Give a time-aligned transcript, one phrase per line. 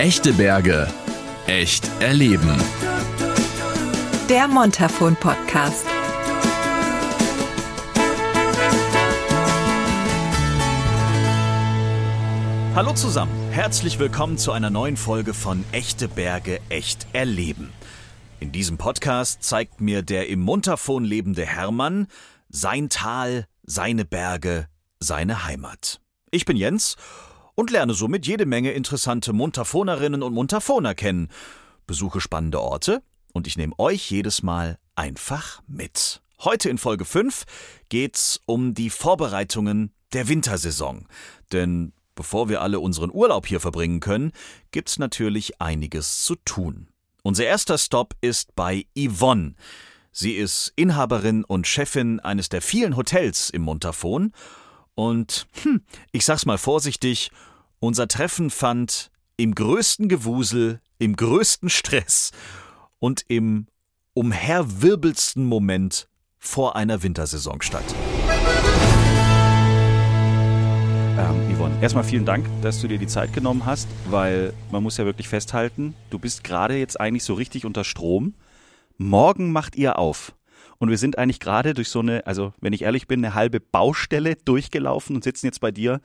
[0.00, 0.88] Echte Berge.
[1.46, 2.58] Echt erleben.
[4.30, 5.84] Der Montafon Podcast.
[12.74, 17.70] Hallo zusammen, herzlich willkommen zu einer neuen Folge von Echte Berge, echt erleben.
[18.40, 22.06] In diesem Podcast zeigt mir der im Montafon lebende Hermann
[22.48, 24.66] sein Tal, seine Berge,
[24.98, 26.00] seine Heimat.
[26.30, 26.96] Ich bin Jens
[27.60, 31.28] und lerne somit jede Menge interessante Montafonerinnen und Montafoner kennen,
[31.86, 33.02] besuche spannende Orte
[33.34, 36.22] und ich nehme euch jedes Mal einfach mit.
[36.42, 37.44] Heute in Folge 5
[37.90, 41.06] geht's um die Vorbereitungen der Wintersaison.
[41.52, 44.32] Denn bevor wir alle unseren Urlaub hier verbringen können,
[44.70, 46.88] gibt's natürlich einiges zu tun.
[47.22, 49.54] Unser erster Stopp ist bei Yvonne.
[50.12, 54.32] Sie ist Inhaberin und Chefin eines der vielen Hotels im Montafon.
[54.94, 57.30] Und, hm, ich sag's mal vorsichtig,
[57.80, 62.30] unser Treffen fand im größten Gewusel, im größten Stress
[62.98, 63.66] und im
[64.12, 66.06] umherwirbelsten Moment
[66.38, 67.84] vor einer Wintersaison statt.
[71.18, 74.98] Ähm, Yvonne, erstmal vielen Dank, dass du dir die Zeit genommen hast, weil man muss
[74.98, 78.34] ja wirklich festhalten, du bist gerade jetzt eigentlich so richtig unter Strom.
[78.98, 80.34] Morgen macht ihr auf.
[80.76, 83.60] Und wir sind eigentlich gerade durch so eine, also wenn ich ehrlich bin, eine halbe
[83.60, 86.00] Baustelle durchgelaufen und sitzen jetzt bei dir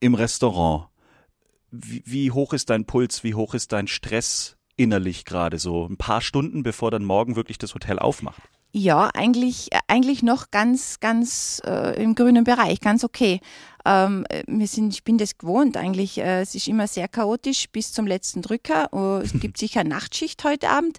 [0.00, 0.88] im Restaurant.
[1.70, 3.24] Wie, wie hoch ist dein Puls?
[3.24, 5.86] Wie hoch ist dein Stress innerlich gerade so?
[5.86, 8.40] Ein paar Stunden, bevor dann morgen wirklich das Hotel aufmacht.
[8.72, 13.40] Ja, eigentlich, eigentlich noch ganz, ganz äh, im grünen Bereich, ganz okay.
[13.84, 16.18] Ähm, wir sind, ich bin das gewohnt eigentlich.
[16.18, 18.88] Äh, es ist immer sehr chaotisch bis zum letzten Drücker.
[18.92, 20.98] Oh, es gibt sicher Nachtschicht heute Abend.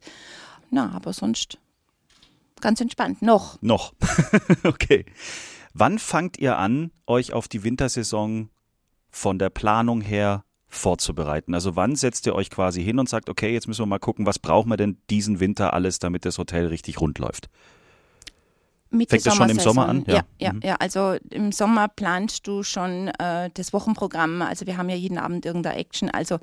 [0.72, 1.60] Na, aber sonst
[2.60, 3.22] ganz entspannt.
[3.22, 3.62] Noch.
[3.62, 3.94] Noch.
[4.64, 5.06] okay.
[5.74, 8.50] Wann fangt ihr an, euch auf die Wintersaison
[9.12, 11.54] von der Planung her vorzubereiten?
[11.54, 14.26] Also wann setzt ihr euch quasi hin und sagt, okay, jetzt müssen wir mal gucken,
[14.26, 17.50] was brauchen wir denn diesen Winter alles, damit das Hotel richtig rund läuft?
[18.92, 20.04] Mit Fängt das schon im Sommer an?
[20.08, 20.62] Ja, ja, ja, Mhm.
[20.64, 20.76] ja.
[20.80, 24.42] Also im Sommer planst du schon äh, das Wochenprogramm.
[24.42, 26.10] Also wir haben ja jeden Abend irgendeine Action.
[26.10, 26.40] Also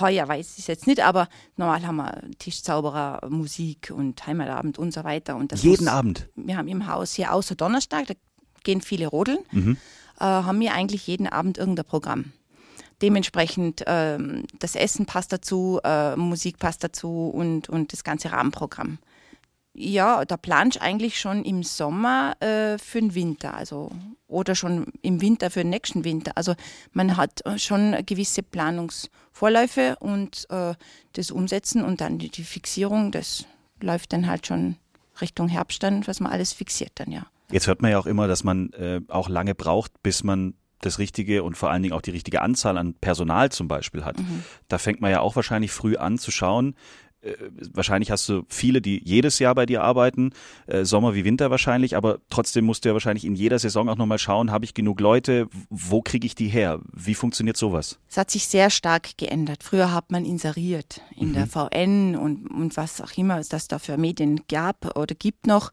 [0.00, 4.92] heuer weiß ich es jetzt nicht, aber normal haben wir Tischzauberer, Musik und Heimatabend und
[4.92, 5.34] so weiter.
[5.36, 6.28] Und das Jeden muss, Abend.
[6.36, 8.14] Wir haben im Haus hier außer Donnerstag, da
[8.62, 9.76] gehen viele rodeln, Mhm.
[10.18, 12.32] Äh, haben wir eigentlich jeden Abend irgendein Programm.
[13.02, 18.98] Dementsprechend ähm, das Essen passt dazu, äh, Musik passt dazu und, und das ganze Rahmenprogramm.
[19.74, 23.90] Ja, da planst eigentlich schon im Sommer äh, für den Winter, also
[24.26, 26.32] oder schon im Winter für den nächsten Winter.
[26.34, 26.54] Also
[26.92, 30.74] man hat schon gewisse Planungsvorläufe und äh,
[31.12, 33.44] das Umsetzen und dann die, die Fixierung, das
[33.80, 34.76] läuft dann halt schon
[35.20, 37.26] Richtung Herbst dann, was man alles fixiert dann, ja.
[37.50, 40.98] Jetzt hört man ja auch immer, dass man äh, auch lange braucht, bis man das
[40.98, 44.16] richtige und vor allen Dingen auch die richtige Anzahl an Personal zum Beispiel hat.
[44.68, 46.74] Da fängt man ja auch wahrscheinlich früh an zu schauen.
[47.26, 47.34] Äh,
[47.72, 50.30] wahrscheinlich hast du viele, die jedes Jahr bei dir arbeiten,
[50.66, 53.96] äh, Sommer wie Winter wahrscheinlich, aber trotzdem musst du ja wahrscheinlich in jeder Saison auch
[53.96, 56.80] nochmal schauen, habe ich genug Leute, wo kriege ich die her?
[56.92, 57.98] Wie funktioniert sowas?
[58.08, 59.62] Es hat sich sehr stark geändert.
[59.62, 63.78] Früher hat man inseriert in der VN und, und was auch immer es das da
[63.78, 65.70] für Medien gab oder gibt noch.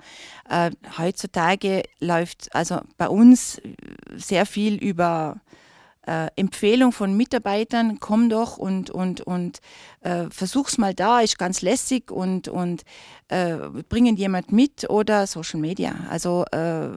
[0.50, 3.62] Äh, heutzutage läuft also bei uns
[4.16, 5.42] sehr viel über
[6.08, 9.60] äh, Empfehlung von Mitarbeitern, komm doch und, und, und
[10.02, 12.84] äh, versuch's mal da, ist ganz lässig und, und
[13.30, 13.56] äh,
[13.90, 15.96] bringen jemand mit oder Social Media.
[16.10, 16.90] Also äh,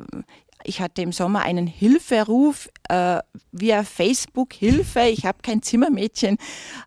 [0.65, 3.21] ich hatte im Sommer einen Hilferuf äh,
[3.53, 5.03] via Facebook Hilfe.
[5.03, 6.39] Ich habe kein Zimmermädchen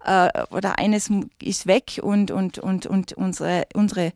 [0.05, 1.09] äh, oder eines
[1.41, 4.11] ist weg und, und, und, und unsere, unsere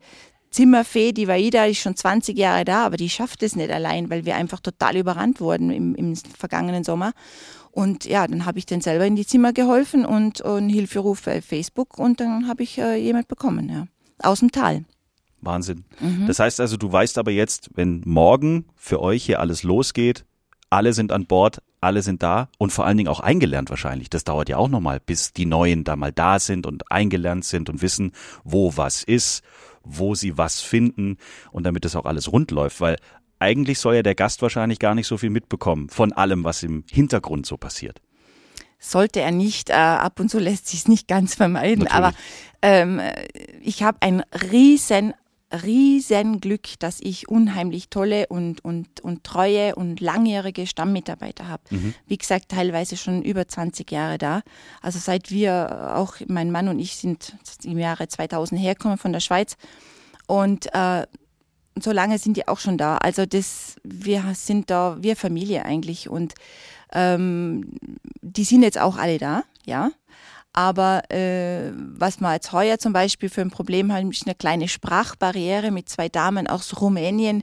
[0.54, 4.24] Zimmerfee, die Vaida, ist schon 20 Jahre da, aber die schafft es nicht allein, weil
[4.24, 7.12] wir einfach total überrannt wurden im, im vergangenen Sommer.
[7.72, 11.42] Und ja, dann habe ich den selber in die Zimmer geholfen und, und Hilferuf bei
[11.42, 13.88] Facebook und dann habe ich äh, jemand bekommen, ja.
[14.22, 14.84] Aus dem Tal.
[15.40, 15.84] Wahnsinn.
[16.26, 20.24] Das heißt also, du weißt aber jetzt, wenn morgen für euch hier alles losgeht,
[20.70, 24.08] alle sind an Bord, alle sind da und vor allen Dingen auch eingelernt wahrscheinlich.
[24.08, 27.68] Das dauert ja auch nochmal, bis die Neuen da mal da sind und eingelernt sind
[27.68, 28.12] und wissen,
[28.44, 29.42] wo was ist,
[29.84, 31.18] wo sie was finden
[31.52, 32.96] und damit das auch alles rund läuft, weil
[33.38, 36.84] eigentlich soll ja der Gast wahrscheinlich gar nicht so viel mitbekommen von allem, was im
[36.90, 38.00] Hintergrund so passiert.
[38.78, 39.70] sollte er nicht.
[39.70, 41.84] Äh, ab und zu lässt sich es nicht ganz vermeiden.
[41.84, 41.92] Natürlich.
[41.92, 42.12] Aber
[42.62, 43.00] ähm,
[43.60, 45.14] ich habe ein riesen,
[45.62, 51.62] riesen Glück, dass ich unheimlich tolle und, und, und treue und langjährige Stammmitarbeiter habe.
[52.06, 54.42] Wie gesagt, teilweise schon über 20 Jahre da.
[54.82, 59.20] Also seit wir, auch mein Mann und ich sind im Jahre 2000 hergekommen von der
[59.20, 59.56] Schweiz.
[60.26, 61.06] Und äh,
[61.80, 62.96] so lange sind die auch schon da.
[62.98, 66.34] Also das, wir sind da, wir Familie eigentlich und
[66.92, 67.72] ähm,
[68.22, 69.90] die sind jetzt auch alle da, ja.
[70.56, 74.68] Aber äh, was wir jetzt heuer zum Beispiel für ein Problem haben, ist eine kleine
[74.68, 77.42] Sprachbarriere mit zwei Damen aus Rumänien.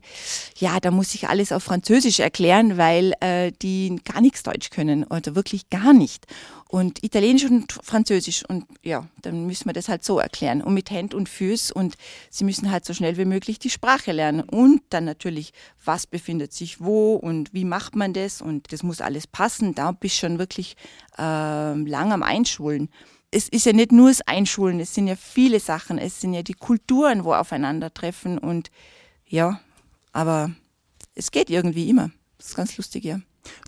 [0.58, 5.04] Ja, da muss ich alles auf Französisch erklären, weil äh, die gar nichts Deutsch können
[5.04, 6.26] oder wirklich gar nicht.
[6.72, 8.46] Und Italienisch und Französisch.
[8.48, 10.62] Und ja, dann müssen wir das halt so erklären.
[10.62, 11.74] Und mit Hand und Füß.
[11.74, 11.98] Und
[12.30, 14.40] sie müssen halt so schnell wie möglich die Sprache lernen.
[14.48, 15.52] Und dann natürlich,
[15.84, 18.42] was befindet sich wo und wie macht man das.
[18.42, 19.76] Und das muss alles passen.
[19.76, 20.78] Da bist du schon wirklich
[21.18, 21.22] äh,
[21.74, 22.88] lang am Einschulen.
[23.32, 25.98] Es ist ja nicht nur das Einschulen, es sind ja viele Sachen.
[25.98, 28.38] Es sind ja die Kulturen, wo aufeinandertreffen.
[28.38, 28.72] Und
[29.28, 29.60] ja,
[30.14, 30.52] aber
[31.16, 32.12] es geht irgendwie immer.
[32.38, 33.20] Das ist ganz lustig, ja.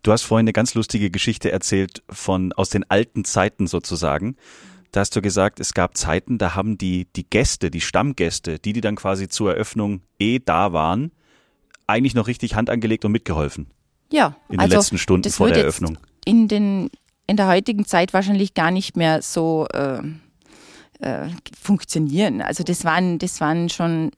[0.04, 4.36] Du hast vorhin eine ganz lustige Geschichte erzählt von aus den alten Zeiten sozusagen.
[4.92, 8.74] Da hast du gesagt, es gab Zeiten, da haben die, die Gäste, die Stammgäste, die,
[8.74, 11.12] die dann quasi zur Eröffnung eh da waren,
[11.88, 13.68] eigentlich noch richtig Hand angelegt und mitgeholfen.
[14.12, 14.36] Ja.
[14.50, 15.98] In den also letzten Stunden vor der Eröffnung.
[16.26, 16.92] In, den,
[17.26, 20.02] in der heutigen Zeit wahrscheinlich gar nicht mehr so äh,
[21.00, 21.30] äh,
[21.60, 22.42] funktionieren.
[22.42, 24.12] Also das waren, das waren schon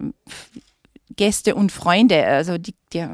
[1.16, 2.26] Gäste und Freunde.
[2.26, 3.08] Also die, die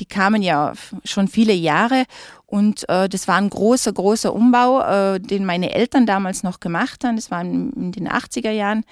[0.00, 0.72] die kamen ja
[1.04, 2.04] schon viele Jahre
[2.52, 7.02] und äh, das war ein großer, großer Umbau, äh, den meine Eltern damals noch gemacht
[7.02, 7.16] haben.
[7.16, 8.84] Das war in, den 80er Jahren.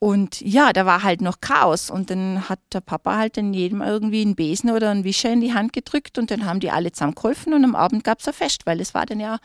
[0.00, 1.88] Und ja, da war halt noch Chaos.
[1.88, 5.40] Und dann hat der Papa halt dann jedem irgendwie einen Besen oder einen Wischer in
[5.40, 8.34] die Hand gedrückt und dann haben die alle zusammengeholfen und am Abend gab es ein
[8.34, 9.38] Fest, weil es war dann ja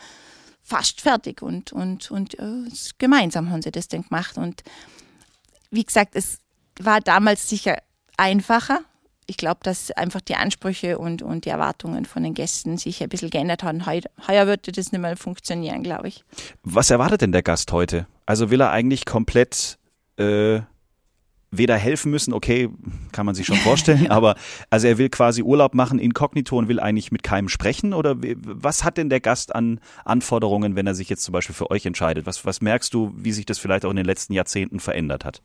[0.63, 2.63] fast fertig und, und, und äh,
[2.97, 4.37] gemeinsam haben sie das dann gemacht.
[4.37, 4.63] Und
[5.69, 6.39] wie gesagt, es
[6.79, 7.77] war damals sicher
[8.17, 8.81] einfacher,
[9.31, 13.07] ich glaube, dass einfach die Ansprüche und, und die Erwartungen von den Gästen sich ein
[13.07, 13.85] bisschen geändert haben.
[13.85, 16.25] Heuer, heuer würde das nicht mehr funktionieren, glaube ich.
[16.63, 18.07] Was erwartet denn der Gast heute?
[18.25, 19.79] Also will er eigentlich komplett
[20.17, 20.59] äh,
[21.49, 22.67] weder helfen müssen, okay,
[23.13, 24.35] kann man sich schon vorstellen, aber
[24.69, 28.83] also er will quasi Urlaub machen inkognito und will eigentlich mit keinem sprechen oder was
[28.83, 32.25] hat denn der Gast an Anforderungen, wenn er sich jetzt zum Beispiel für euch entscheidet?
[32.25, 35.41] Was, was merkst du, wie sich das vielleicht auch in den letzten Jahrzehnten verändert hat?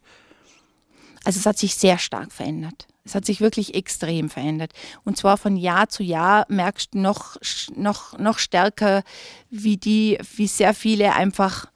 [1.26, 2.86] Also es hat sich sehr stark verändert.
[3.04, 4.72] Es hat sich wirklich extrem verändert.
[5.04, 7.36] Und zwar von Jahr zu Jahr merkst du noch,
[7.74, 9.02] noch, noch stärker,
[9.50, 11.66] wie die, wie sehr viele einfach,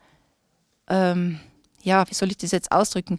[0.89, 1.41] ähm,
[1.83, 3.19] ja, wie soll ich das jetzt ausdrücken,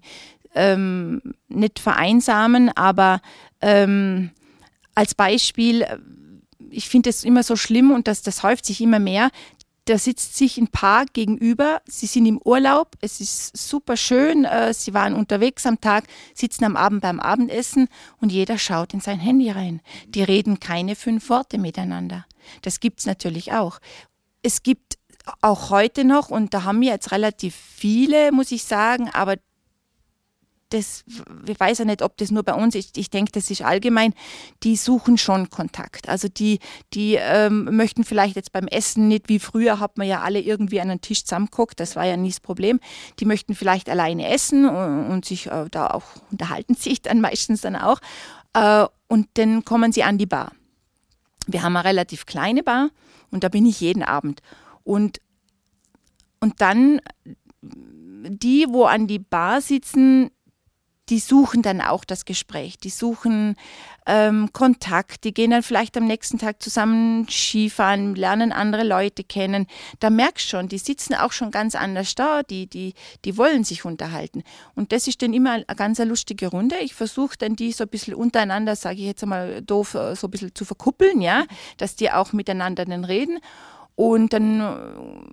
[0.56, 3.22] ähm, nicht vereinsamen, aber
[3.60, 4.32] ähm,
[4.96, 5.86] als Beispiel,
[6.70, 9.32] ich finde es immer so schlimm und das, das häuft sich immer mehr,
[9.86, 11.82] da sitzt sich ein Paar gegenüber.
[11.86, 12.96] Sie sind im Urlaub.
[13.02, 14.46] Es ist super schön.
[14.46, 16.06] Äh, sie waren unterwegs am Tag,
[16.36, 17.88] sitzen am Abend beim Abendessen
[18.20, 19.82] und jeder schaut in sein Handy rein.
[20.08, 22.26] Die reden keine fünf Worte miteinander.
[22.62, 23.80] Das gibt es natürlich auch.
[24.44, 24.98] Es gibt
[25.42, 29.36] auch heute noch, und da haben wir jetzt relativ viele, muss ich sagen, aber
[30.74, 31.04] das,
[31.48, 34.14] ich weiß ja nicht, ob das nur bei uns ist, ich denke, das ist allgemein,
[34.64, 36.10] die suchen schon Kontakt.
[36.10, 36.60] Also die,
[36.94, 40.82] die ähm, möchten vielleicht jetzt beim Essen nicht, wie früher hat man ja alle irgendwie
[40.82, 42.80] an einen Tisch zusammengeguckt, das war ja nie das Problem.
[43.20, 47.62] Die möchten vielleicht alleine essen und, und sich äh, da auch unterhalten sich dann meistens
[47.62, 48.00] dann auch.
[48.54, 50.52] Äh, und dann kommen sie an die Bar.
[51.48, 52.90] Wir haben eine relativ kleine Bar
[53.30, 54.42] und da bin ich jeden Abend.
[54.84, 55.20] Und,
[56.40, 57.02] und dann
[57.62, 60.32] die, wo an die Bar sitzen,
[61.12, 63.58] die suchen dann auch das Gespräch, die suchen
[64.08, 69.68] ähm, Kontakt, die gehen dann vielleicht am nächsten Tag zusammen Skifahren, lernen andere Leute kennen.
[70.00, 72.94] Da merkst du schon, die sitzen auch schon ganz anders da, die, die,
[73.26, 74.44] die wollen sich unterhalten.
[74.74, 76.78] Und das ist dann immer eine ganz lustige Runde.
[76.80, 80.28] Ich versuche dann die so ein bisschen untereinander, sage ich jetzt einmal doof, äh, so
[80.28, 81.44] ein bisschen zu verkuppeln, ja,
[81.76, 83.40] dass die auch miteinander dann reden.
[83.96, 85.28] Und dann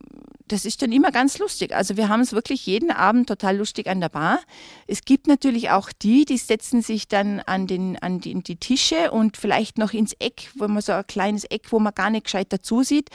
[0.49, 1.75] das ist dann immer ganz lustig.
[1.75, 4.41] Also wir haben es wirklich jeden Abend total lustig an der Bar.
[4.87, 9.11] Es gibt natürlich auch die, die setzen sich dann an, den, an die, die Tische
[9.11, 12.25] und vielleicht noch ins Eck, wo man so ein kleines Eck, wo man gar nicht
[12.25, 13.11] gescheit dazu sieht.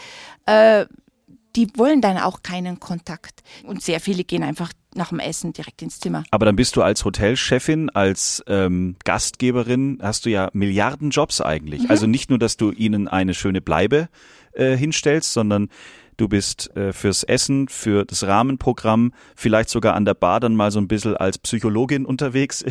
[0.45, 0.85] Äh,
[1.55, 3.43] die wollen dann auch keinen Kontakt.
[3.63, 6.23] Und sehr viele gehen einfach nach dem Essen direkt ins Zimmer.
[6.31, 11.83] Aber dann bist du als Hotelchefin, als ähm, Gastgeberin, hast du ja Milliardenjobs eigentlich.
[11.83, 11.91] Mhm.
[11.91, 14.09] Also nicht nur, dass du ihnen eine schöne Bleibe
[14.55, 15.69] äh, hinstellst, sondern
[16.17, 20.71] Du bist äh, fürs Essen, für das Rahmenprogramm, vielleicht sogar an der Bar dann mal
[20.71, 22.63] so ein bisschen als Psychologin unterwegs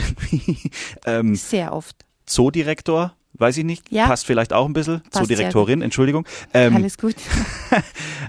[1.06, 1.96] ähm, Sehr oft.
[2.26, 4.06] Zoodirektor, weiß ich nicht, ja.
[4.06, 5.02] passt vielleicht auch ein bisschen.
[5.10, 6.26] Zoodirektorin, Entschuldigung.
[6.54, 7.16] Ähm, Alles gut.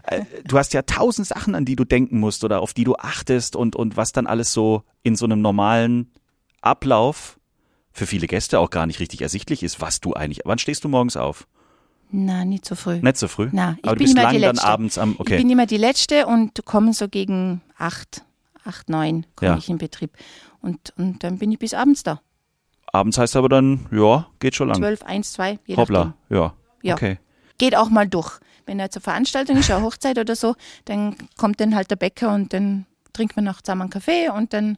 [0.06, 2.96] Äh, du hast ja tausend Sachen, an die du denken musst oder auf die du
[2.96, 6.12] achtest und, und was dann alles so in so einem normalen
[6.62, 7.40] Ablauf
[7.94, 10.42] für viele Gäste auch gar nicht richtig ersichtlich ist, was du eigentlich.
[10.44, 11.48] Wann stehst du morgens auf?
[12.16, 13.00] Na, nicht so früh.
[13.02, 13.50] Nicht so früh?
[13.52, 14.62] Na, ich Aber bin du bist immer lang die Letzte.
[14.62, 15.34] dann abends am, okay.
[15.34, 18.24] Ich bin immer die Letzte und komme so gegen acht,
[18.64, 19.58] acht, neun komme ja.
[19.58, 20.12] ich in Betrieb.
[20.62, 22.22] Und, und dann bin ich bis abends da.
[22.92, 24.78] Abends heißt aber dann, ja, geht schon lang.
[24.78, 26.54] Zwölf, eins, zwei, je Hoppla, ja,
[26.84, 26.94] ja.
[26.94, 27.18] okay.
[27.58, 28.40] Geht auch mal durch.
[28.68, 30.54] wenn er zur Veranstaltung ist, eine Hochzeit oder so,
[30.86, 34.54] dann kommt dann halt der Bäcker und dann trinkt man noch zusammen einen Kaffee und
[34.54, 34.78] dann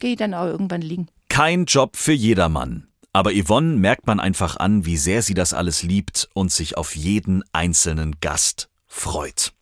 [0.00, 1.06] gehe ich dann auch irgendwann liegen.
[1.28, 2.85] Kein Job für jedermann.
[3.16, 6.94] Aber Yvonne merkt man einfach an, wie sehr sie das alles liebt und sich auf
[6.94, 9.54] jeden einzelnen Gast freut.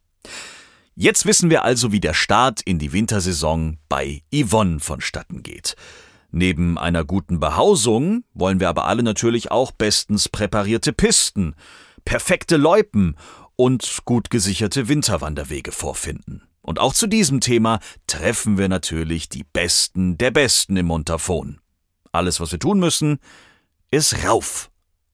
[0.96, 5.76] Jetzt wissen wir also, wie der Start in die Wintersaison bei Yvonne vonstatten geht.
[6.32, 11.54] Neben einer guten Behausung wollen wir aber alle natürlich auch bestens präparierte Pisten,
[12.04, 13.16] perfekte Loipen
[13.54, 16.42] und gut gesicherte Winterwanderwege vorfinden.
[16.60, 21.60] Und auch zu diesem Thema treffen wir natürlich die Besten der Besten im Montafon.
[22.14, 23.18] Alles, was wir tun müssen,
[23.90, 24.70] ist rauf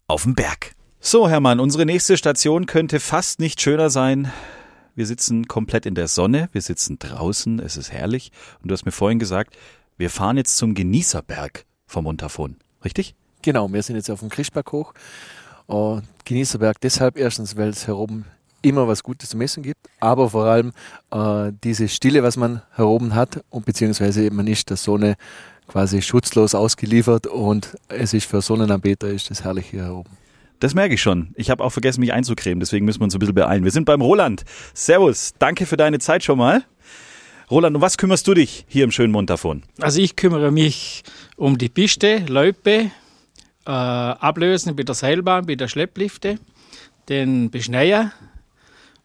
[0.07, 0.75] auf den Berg.
[1.01, 4.31] So, Hermann, unsere nächste Station könnte fast nicht schöner sein.
[4.95, 8.33] Wir sitzen komplett in der Sonne, wir sitzen draußen, es ist herrlich.
[8.61, 9.57] Und du hast mir vorhin gesagt,
[9.97, 13.15] wir fahren jetzt zum Genießerberg vom Montafon, richtig?
[13.41, 14.93] Genau, wir sind jetzt auf dem Krischberg hoch.
[15.71, 18.27] Uh, Genießerberg deshalb erstens, weil es heroben
[18.61, 20.73] immer was Gutes zu messen gibt, aber vor allem
[21.15, 25.17] uh, diese Stille, was man heroben hat und beziehungsweise man ist der Sonne
[25.71, 30.11] quasi schutzlos ausgeliefert und es ist für Sonnenanbeter ist das herrlich hier oben.
[30.59, 31.33] Das merke ich schon.
[31.37, 33.63] Ich habe auch vergessen, mich einzucremen, deswegen müssen wir uns ein bisschen beeilen.
[33.63, 34.45] Wir sind beim Roland.
[34.75, 36.65] Servus, danke für deine Zeit schon mal.
[37.51, 39.63] Roland, um was kümmerst du dich hier im schönen Montafon?
[39.81, 41.05] Also ich kümmere mich
[41.37, 42.91] um die Piste, Loipe,
[43.65, 46.39] äh, Ablösen bei der Seilbahn, bei der Schlepplifte,
[47.09, 48.13] den Beschneier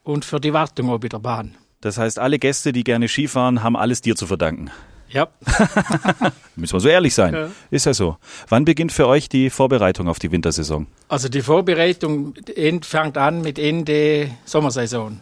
[0.03, 1.55] und für die Wartung auch bei der Bahn.
[1.81, 4.71] Das heißt, alle Gäste, die gerne Skifahren, haben alles dir zu verdanken.
[5.09, 5.27] Ja.
[6.55, 7.33] Müssen wir so ehrlich sein.
[7.33, 7.49] Ja.
[7.71, 8.17] Ist ja so.
[8.49, 10.87] Wann beginnt für euch die Vorbereitung auf die Wintersaison?
[11.07, 12.33] Also die Vorbereitung
[12.81, 15.19] fängt an mit Ende Sommersaison.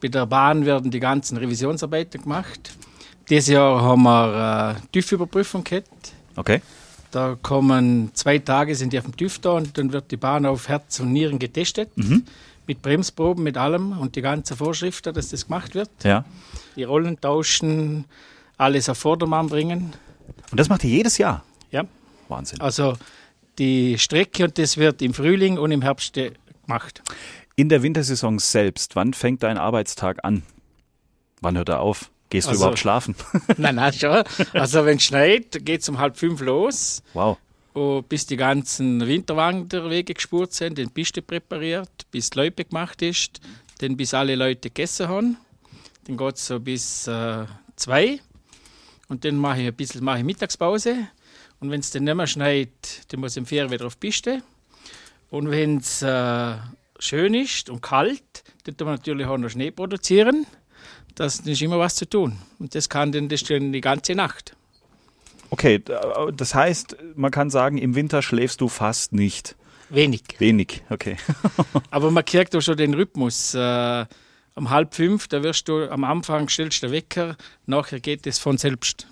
[0.00, 2.72] Bei der Bahn werden die ganzen Revisionsarbeiten gemacht.
[3.28, 6.12] Dieses Jahr haben wir äh, TÜV-Überprüfung gehabt.
[6.36, 6.60] Okay.
[7.10, 10.46] Da kommen zwei Tage sind die auf dem TÜV da und dann wird die Bahn
[10.46, 11.90] auf Herz und Nieren getestet.
[12.66, 15.90] Mit Bremsproben, mit allem und die ganzen Vorschriften, dass das gemacht wird.
[16.02, 16.24] Ja.
[16.74, 18.06] Die Rollen tauschen,
[18.58, 19.92] alles auf Vordermann bringen.
[20.50, 21.44] Und das macht ihr jedes Jahr?
[21.70, 21.84] Ja.
[22.28, 22.60] Wahnsinn.
[22.60, 22.96] Also
[23.58, 26.32] die Strecke und das wird im Frühling und im Herbst äh,
[26.66, 27.02] gemacht.
[27.56, 30.42] In der Wintersaison selbst, wann fängt dein Arbeitstag an?
[31.40, 32.10] Wann hört er auf?
[32.30, 33.14] Gehst du Also- überhaupt schlafen?
[33.58, 34.22] nein, nein, schon.
[34.54, 37.02] Also wenn es schneit, geht es um halb fünf los.
[37.14, 37.36] wow.
[37.74, 43.40] Und bis die ganzen Winterwanderwege gespurt sind, den Piste präpariert, bis die Loipe gemacht ist,
[43.78, 45.36] dann bis alle Leute gegessen haben.
[46.06, 48.20] Dann geht es so bis äh, zwei.
[49.12, 50.96] Und dann mache ich ein bisschen mache ich Mittagspause.
[51.60, 52.70] Und wenn es dann nicht mehr schneit,
[53.08, 54.42] dann muss ich im Ferien wieder auf die Piste.
[55.28, 56.54] Und wenn es äh,
[56.98, 58.22] schön ist und kalt,
[58.64, 60.46] dann tun wir natürlich auch noch Schnee produzieren.
[61.14, 62.38] Das ist immer was zu tun.
[62.58, 64.56] Und das kann dann das schon die ganze Nacht.
[65.50, 65.92] Okay, d-
[66.34, 69.56] das heißt, man kann sagen, im Winter schläfst du fast nicht.
[69.90, 70.22] Wenig.
[70.38, 71.18] Wenig, okay.
[71.90, 73.52] Aber man kriegt auch schon den Rhythmus.
[73.54, 74.06] Äh,
[74.54, 78.38] um halb fünf, da wirst du am Anfang stellst du den Wecker, nachher geht es
[78.38, 79.06] von selbst.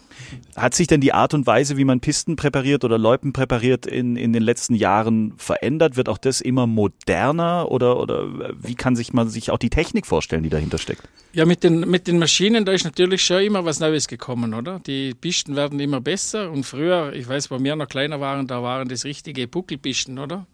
[0.56, 4.16] Hat sich denn die Art und Weise, wie man Pisten präpariert oder Loipen präpariert, in,
[4.16, 5.96] in den letzten Jahren verändert?
[5.96, 8.28] Wird auch das immer moderner oder, oder
[8.60, 11.08] wie kann sich man sich auch die Technik vorstellen, die dahinter steckt?
[11.32, 14.80] Ja, mit den, mit den Maschinen, da ist natürlich schon immer was Neues gekommen, oder?
[14.80, 18.62] Die Pisten werden immer besser und früher, ich weiß, wo wir noch kleiner waren, da
[18.62, 20.46] waren das richtige Puckelpisten, oder?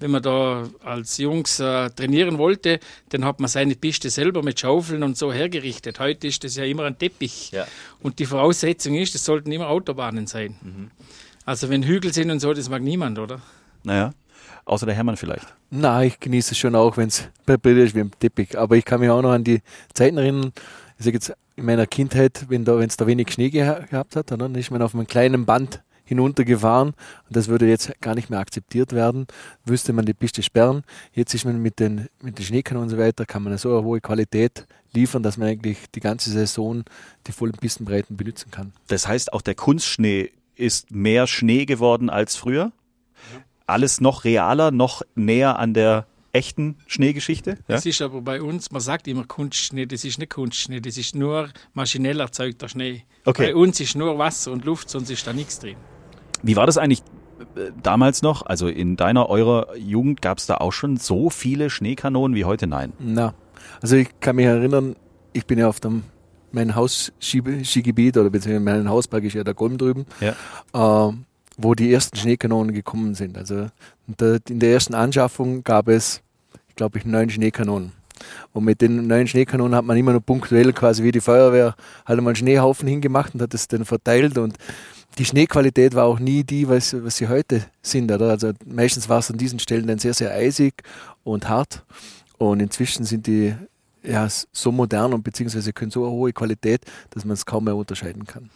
[0.00, 4.60] Wenn man da als Jungs äh, trainieren wollte, dann hat man seine Piste selber mit
[4.60, 5.98] Schaufeln und so hergerichtet.
[5.98, 7.50] Heute ist das ja immer ein Teppich.
[7.52, 7.66] Ja.
[8.00, 10.90] Und die Voraussetzung ist, es sollten immer Autobahnen sein.
[11.44, 13.40] Also wenn Hügel sind und so, das mag niemand, oder?
[13.82, 14.12] Naja,
[14.64, 15.46] außer der Hermann vielleicht.
[15.70, 18.58] Na, ich genieße es schon auch, wenn es präpariert ist wie im Teppich.
[18.58, 19.62] Aber ich kann mich auch noch an die
[19.94, 20.52] Zeiten erinnern,
[20.98, 24.14] ich sage jetzt in meiner Kindheit, wenn da, wenn es da wenig Schnee geha gehabt
[24.14, 25.82] hat, dann ist man auf einem kleinen Band
[26.12, 29.26] hinuntergefahren und das würde jetzt gar nicht mehr akzeptiert werden,
[29.66, 30.84] müsste man die Piste sperren.
[31.12, 33.70] Jetzt ist man mit den, mit den Schneekanonen und so weiter, kann man eine so
[33.76, 36.84] eine hohe Qualität liefern, dass man eigentlich die ganze Saison
[37.26, 38.72] die vollen Pistenbreiten benutzen kann.
[38.88, 42.72] Das heißt, auch der Kunstschnee ist mehr Schnee geworden als früher.
[43.66, 47.50] Alles noch realer, noch näher an der echten Schneegeschichte.
[47.50, 47.56] Ja?
[47.68, 51.14] Das ist aber bei uns, man sagt immer Kunstschnee, das ist nicht Kunstschnee, das ist
[51.14, 53.04] nur maschinell erzeugter Schnee.
[53.24, 53.48] Okay.
[53.48, 55.76] Bei uns ist nur Wasser und Luft, sonst ist da nichts drin.
[56.42, 57.02] Wie war das eigentlich
[57.56, 58.44] äh, damals noch?
[58.46, 62.66] Also in deiner, eurer Jugend gab es da auch schon so viele Schneekanonen wie heute?
[62.66, 62.92] Nein.
[62.98, 63.34] Na,
[63.80, 64.96] also ich kann mich erinnern,
[65.32, 66.04] ich bin ja auf dem,
[66.50, 71.08] mein Hausskigebiet oder beziehungsweise mein Hauspark ist ja der Golm drüben, Ja.
[71.08, 71.12] äh,
[71.56, 73.36] wo die ersten Schneekanonen gekommen sind.
[73.38, 73.66] Also
[74.08, 76.22] in der, in der ersten Anschaffung gab es,
[76.76, 77.92] glaube ich, neun Schneekanonen.
[78.52, 81.74] Und mit den neuen Schneekanonen hat man immer nur punktuell quasi wie die Feuerwehr
[82.06, 84.56] halt einmal einen Schneehaufen hingemacht und hat es dann verteilt und
[85.18, 88.10] die Schneequalität war auch nie die, was, was sie heute sind.
[88.10, 88.30] Oder?
[88.30, 90.82] Also meistens war es an diesen Stellen dann sehr, sehr eisig
[91.24, 91.84] und hart.
[92.38, 93.54] Und inzwischen sind die
[94.02, 97.76] ja, so modern und beziehungsweise können so eine hohe Qualität, dass man es kaum mehr
[97.76, 98.50] unterscheiden kann.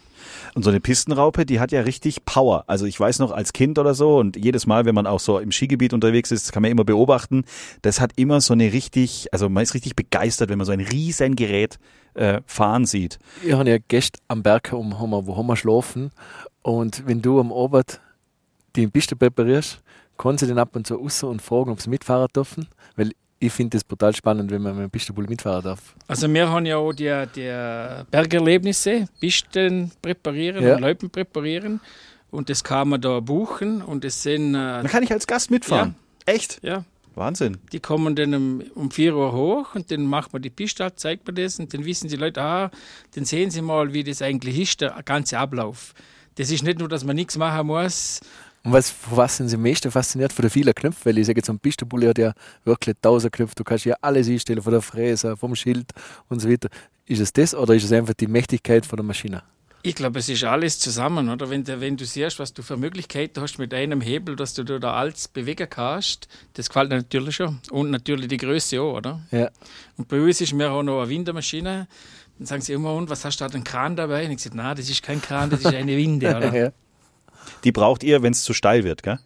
[0.56, 2.64] Und so eine Pistenraupe, die hat ja richtig Power.
[2.66, 5.38] Also ich weiß noch als Kind oder so und jedes Mal, wenn man auch so
[5.38, 7.44] im Skigebiet unterwegs ist, kann man immer beobachten,
[7.82, 10.80] das hat immer so eine richtig, also man ist richtig begeistert, wenn man so ein
[10.80, 11.78] riesen Gerät
[12.14, 13.18] äh, fahren sieht.
[13.42, 16.10] Wir haben ja Gäste am Berg, um, haben wir, wo haben wir schlafen
[16.62, 18.00] und wenn du am Abend
[18.76, 19.82] die Piste präparierst,
[20.16, 23.52] können sie den ab und zu raus und fragen, ob sie mitfahren dürfen, weil ich
[23.52, 25.94] finde es brutal spannend, wenn man mit dem Pistenbull mitfahren darf.
[26.08, 27.48] Also wir haben ja auch die, die
[28.10, 30.74] Bergerlebnisse, Pisten präparieren Ja.
[30.76, 31.80] und Loipen präparieren
[32.30, 35.50] und das kann man da buchen und das sind, äh, Dann kann ich als Gast
[35.50, 35.94] mitfahren.
[36.24, 36.58] Echt?
[36.62, 37.58] ja, Wahnsinn.
[37.72, 40.98] die kommen dann um, um 4 Uhr hoch und dann macht man die Piste, ab,
[40.98, 42.70] zeigt man das und dann wissen die Leute, ah,
[43.14, 45.94] dann sehen sie mal, wie das eigentlich ist, der ganze Ablauf.
[46.36, 48.20] Das ist nicht nur, dass man nichts machen muss,
[48.66, 50.32] Und was, was sind Sie am meisten fasziniert?
[50.32, 52.32] Von den vielen Knöpfen, weil ich sage jetzt, ein Pistenbull hat ja
[52.64, 53.54] wirklich tausend Knöpfe.
[53.54, 55.92] Du kannst ja alles einstellen, von der Fräse, vom Schild
[56.28, 56.68] und so weiter.
[57.06, 59.42] Ist es das oder ist es einfach die Mächtigkeit von der Maschine?
[59.84, 61.48] Ich glaube, es ist alles zusammen, oder?
[61.48, 64.64] Wenn, du- wenn du siehst, was du für Möglichkeiten hast mit einem Hebel, dass du
[64.64, 67.60] da alles bewegen kannst, das gefällt mir natürlich schon.
[67.70, 69.20] Und natürlich die Größe auch, oder?
[69.30, 69.48] Ja.
[69.96, 71.86] Und bei uns ist mir auch noch eine Wintermaschine.
[72.38, 74.24] Dann sagen sie immer, und was hast du da, einen Kran dabei?
[74.26, 76.52] Und ich sage, nein, das ist kein Kran, das ist eine Winde, oder?
[76.52, 76.72] ja.
[77.64, 79.18] Die braucht ihr, wenn es zu steil wird, gell?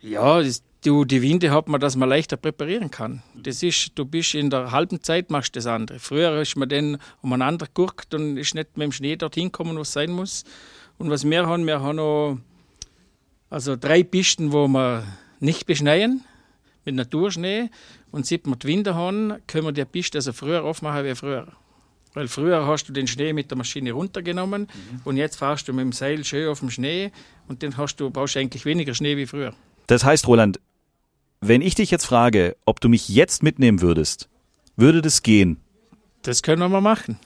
[0.00, 3.22] Ja, das, du, die Winde hat man, dass man leichter präparieren kann.
[3.34, 5.98] Das ist, du bist in der halben Zeit machst das andere.
[5.98, 9.92] Früher ist man dann umeinander geguckt und ist nicht mit dem Schnee dorthin gekommen, was
[9.92, 10.44] sein muss.
[10.98, 12.38] Und was wir haben, wir haben noch
[13.50, 15.04] also drei Pisten, wo wir
[15.40, 16.24] nicht beschneien
[16.84, 17.70] mit Naturschnee.
[18.10, 21.48] Und seit wir die Winde haben, können wir die Piste also früher aufmachen wie früher.
[22.14, 24.68] Weil früher hast du den Schnee mit der Maschine runtergenommen
[25.04, 27.10] und jetzt fahrst du mit dem Seil schön auf dem Schnee
[27.48, 29.54] und dann hast du, brauchst du eigentlich weniger Schnee wie früher.
[29.86, 30.60] Das heißt, Roland,
[31.40, 34.28] wenn ich dich jetzt frage, ob du mich jetzt mitnehmen würdest,
[34.76, 35.58] würde das gehen?
[36.22, 37.18] Das können wir machen.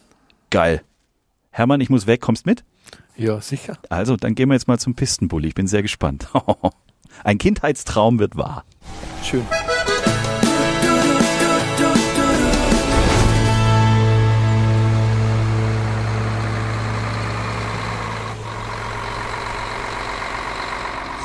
[0.51, 0.83] Geil.
[1.51, 2.65] Hermann, ich muss weg, kommst mit?
[3.17, 3.79] ja, sicher.
[3.89, 5.49] Also, dann gehen wir jetzt mal zum Pistenbully.
[5.49, 6.29] Ich bin sehr gespannt.
[7.25, 8.65] Ein Kindheitstraum wird wahr.
[9.23, 9.47] Schön.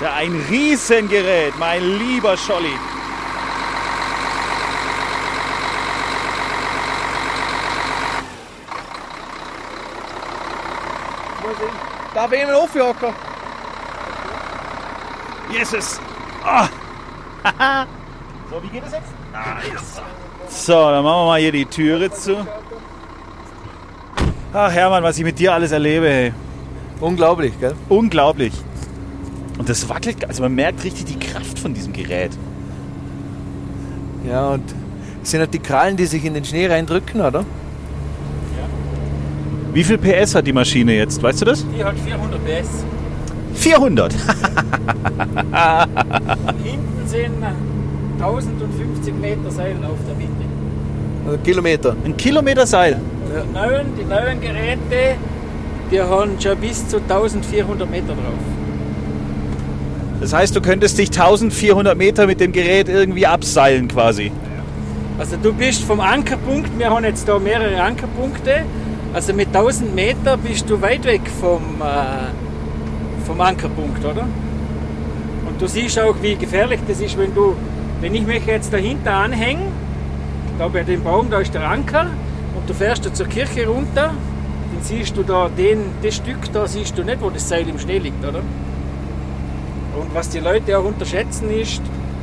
[0.01, 2.73] Ja ein Riesengerät, mein lieber Scholli.
[12.13, 13.13] Darf ich ihn aufjagen?
[15.51, 15.99] Jesus.
[16.43, 16.67] Ah.
[18.49, 19.07] so, wie geht es jetzt?
[19.33, 20.01] Ah, yes.
[20.49, 22.45] So, dann machen wir mal hier die Türe zu.
[24.53, 26.33] Ach Hermann, was ich mit dir alles erlebe, hey.
[26.99, 27.75] Unglaublich, gell?
[27.87, 28.53] Unglaublich.
[29.61, 32.31] Und das wackelt, also man merkt richtig die Kraft von diesem Gerät.
[34.27, 34.63] Ja, und
[35.21, 37.45] es sind halt die Krallen, die sich in den Schnee reindrücken, oder?
[39.71, 41.63] Wie viel PS hat die Maschine jetzt, weißt du das?
[41.77, 42.69] Die hat 400 PS.
[43.53, 44.13] 400.
[46.63, 47.43] Hinten sind
[48.19, 50.45] 1050 Meter Seil auf der Winde.
[51.27, 51.95] Also Kilometer.
[52.03, 52.99] Ein Kilometer Seil.
[53.27, 55.17] Die neuen, die neuen Geräte,
[55.91, 58.60] die haben schon bis zu 1400 Meter drauf.
[60.21, 64.31] Das heißt, du könntest dich 1400 Meter mit dem Gerät irgendwie abseilen quasi.
[65.17, 68.61] Also du bist vom Ankerpunkt, wir haben jetzt da mehrere Ankerpunkte,
[69.13, 74.27] also mit 1000 Meter bist du weit weg vom, äh, vom Ankerpunkt, oder?
[75.47, 77.55] Und du siehst auch, wie gefährlich das ist, wenn du,
[77.99, 79.63] wenn ich mich jetzt dahinter anhänge,
[80.59, 82.05] da bei dem Baum, da ist der Anker,
[82.55, 86.67] und du fährst da zur Kirche runter, dann siehst du da den, das Stück, da
[86.67, 88.41] siehst du nicht, wo das Seil im Schnee liegt, oder?
[89.97, 91.81] Und was die Leute auch unterschätzen ist,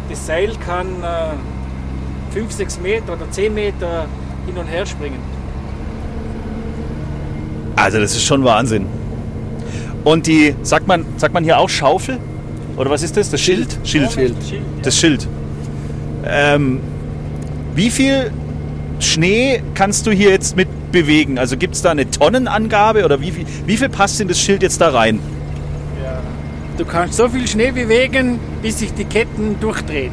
[0.08, 4.06] das Seil kann äh, 5, 6 Meter oder 10 Meter
[4.46, 5.18] hin und her springen.
[7.76, 8.86] Also das ist schon Wahnsinn.
[10.04, 12.18] Und die, sagt man, sagt man hier auch Schaufel?
[12.76, 13.30] Oder was ist das?
[13.30, 13.78] Das Schild?
[13.84, 14.12] Schild.
[14.12, 14.36] Schild.
[14.82, 15.28] Das Schild.
[16.24, 16.80] Ähm,
[17.74, 18.30] wie viel
[19.00, 21.38] Schnee kannst du hier jetzt mit bewegen?
[21.38, 24.62] Also gibt es da eine Tonnenangabe oder wie viel, wie viel passt in das Schild
[24.62, 25.20] jetzt da rein?
[26.78, 30.12] Du kannst so viel Schnee bewegen, bis sich die Ketten durchdrehen.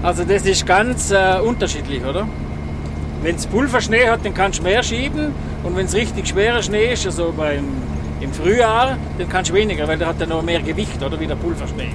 [0.00, 2.28] Also das ist ganz äh, unterschiedlich, oder?
[3.22, 5.32] Wenn es Pulverschnee hat, dann kannst du mehr schieben
[5.64, 7.64] und wenn es richtig schwerer Schnee ist, also beim,
[8.20, 11.26] im Frühjahr, dann kannst du weniger, weil der hat dann noch mehr Gewicht, oder wie
[11.26, 11.90] der Pulverschnee.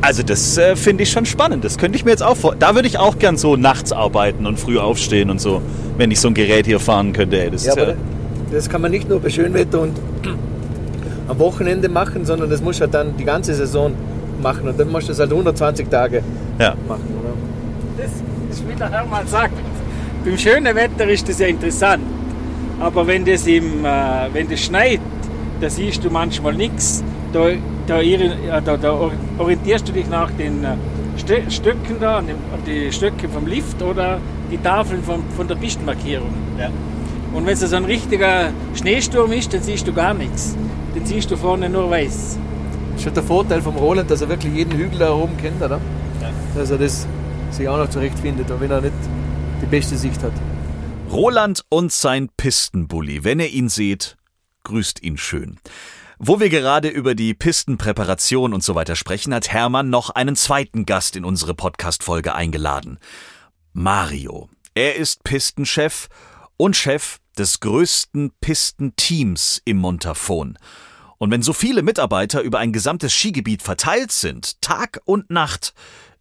[0.00, 1.64] Also das äh, finde ich schon spannend.
[1.64, 2.56] Das könnte ich mir jetzt auch vor.
[2.56, 5.62] Da würde ich auch gern so nachts arbeiten und früh aufstehen und so,
[5.96, 7.40] wenn ich so ein Gerät hier fahren könnte.
[7.40, 7.96] Ey, Das Ja, ist, aber äh,
[8.50, 9.92] das kann man nicht nur bei Schönwetter und
[11.30, 13.92] am Wochenende machen, sondern das muss halt dann die ganze Saison
[14.42, 16.22] machen und dann musst du das halt 120 Tage
[16.58, 16.74] ja.
[16.88, 17.32] machen, oder?
[17.96, 18.10] das
[18.50, 19.54] ist wie der Hermann sagt.
[20.24, 22.02] Beim schönen Wetter ist das ja interessant.
[22.80, 23.88] Aber wenn das, im, äh,
[24.32, 25.00] wenn das schneit,
[25.60, 27.04] da siehst du manchmal nichts.
[27.32, 27.50] Da,
[27.86, 30.68] da, irri- da, da orientierst du dich nach den äh,
[31.18, 34.18] Stö Stöcken da, an, dem, an die Stöcke vom Lift oder
[34.50, 36.30] die Tafeln von, von der Pistenmarkierung.
[37.32, 40.56] Und wenn es so ein richtiger Schneesturm ist, dann siehst du gar nichts.
[40.94, 42.38] Dann siehst du vorne nur weiß.
[42.90, 45.62] Das ist schon der Vorteil vom Roland, dass er wirklich jeden Hügel da oben kennt,
[45.62, 45.80] oder?
[46.54, 47.06] Dass er das
[47.50, 48.94] sich auch noch zurechtfindet, auch wenn er nicht
[49.62, 50.32] die beste Sicht hat.
[51.10, 53.24] Roland und sein Pistenbully.
[53.24, 54.16] Wenn ihr ihn seht,
[54.64, 55.58] grüßt ihn schön.
[56.18, 60.84] Wo wir gerade über die Pistenpräparation und so weiter sprechen, hat Hermann noch einen zweiten
[60.84, 62.98] Gast in unsere Podcast-Folge eingeladen.
[63.72, 64.50] Mario.
[64.74, 66.08] Er ist Pistenchef
[66.56, 70.58] und Chef des größten Pistenteams im Montafon.
[71.16, 75.72] Und wenn so viele Mitarbeiter über ein gesamtes Skigebiet verteilt sind, Tag und Nacht,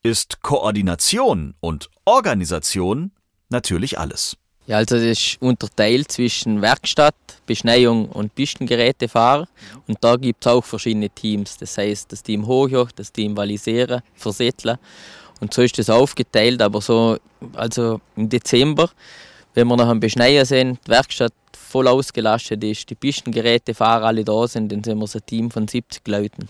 [0.01, 3.11] ist Koordination und Organisation
[3.49, 4.37] natürlich alles.
[4.65, 9.49] Ja, also das ist unterteilt zwischen Werkstatt, Beschneiung und Pistengerätefahrer.
[9.87, 11.57] Und da gibt es auch verschiedene Teams.
[11.57, 14.77] Das heißt, das Team Hochjoch, das Team Valisieren, Versetteln.
[15.41, 16.61] Und so ist das aufgeteilt.
[16.61, 17.17] Aber so,
[17.55, 18.89] also im Dezember,
[19.53, 24.47] wenn wir noch am Beschneien sind, die Werkstatt voll ausgelastet ist, die Pistengerätefahrer alle da
[24.47, 26.47] sind, dann sind wir so ein Team von 70 Leuten.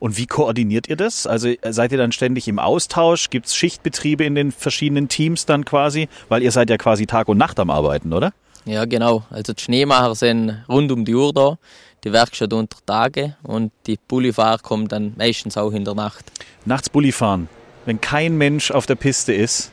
[0.00, 1.26] Und wie koordiniert ihr das?
[1.26, 3.30] Also äh, seid ihr dann ständig im Austausch?
[3.30, 6.08] Gibt es Schichtbetriebe in den verschiedenen Teams dann quasi?
[6.28, 8.32] Weil ihr seid ja quasi Tag und Nacht am Arbeiten, oder?
[8.64, 9.24] Ja, genau.
[9.30, 11.58] Also die Schneemacher sind rund um die Uhr da,
[12.04, 16.24] die Werkstatt unter Tage und die Bullifahrer kommen dann meistens auch in der Nacht.
[16.64, 17.48] Nachts Bulli fahren,
[17.86, 19.72] wenn kein Mensch auf der Piste ist,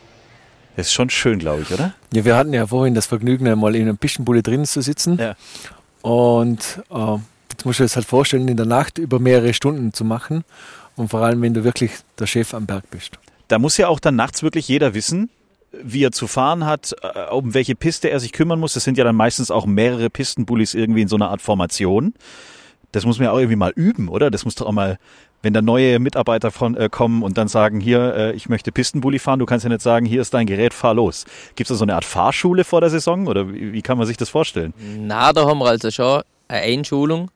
[0.78, 1.96] das ist schon schön, glaube ich, oder?
[2.14, 5.18] Ja, wir hatten ja vorhin das Vergnügen, einmal in einem Pistenbulle drin zu sitzen.
[5.18, 5.36] Ja.
[6.04, 7.18] Und äh,
[7.52, 10.44] jetzt musst du dir das halt vorstellen, in der Nacht über mehrere Stunden zu machen.
[10.96, 13.18] Und vor allem, wenn du wirklich der Chef am Berg bist.
[13.48, 15.32] Da muss ja auch dann nachts wirklich jeder wissen,
[15.72, 18.74] wie er zu fahren hat, äh, um welche Piste er sich kümmern muss.
[18.74, 22.14] Das sind ja dann meistens auch mehrere Pistenbullis irgendwie in so einer Art Formation.
[22.92, 24.30] Das muss man ja auch irgendwie mal üben, oder?
[24.30, 25.00] Das muss doch auch mal,
[25.42, 29.20] wenn da neue Mitarbeiter von, äh, kommen und dann sagen, hier, äh, ich möchte Pistenbully
[29.20, 31.26] fahren, du kannst ja nicht sagen, hier ist dein Gerät, fahr los.
[31.56, 34.08] Gibt es da so eine Art Fahrschule vor der Saison oder wie, wie kann man
[34.08, 34.74] sich das vorstellen?
[34.80, 37.30] Na, da haben wir also schon eine Einschulung.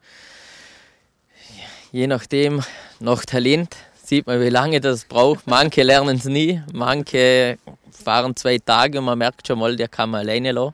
[1.92, 2.62] Je nachdem,
[3.00, 5.46] nach Talent, sieht man, wie lange das braucht.
[5.48, 7.58] Manche lernen es nie, manche
[7.92, 10.74] fahren zwei Tage und man merkt schon mal, der kann man alleine lassen.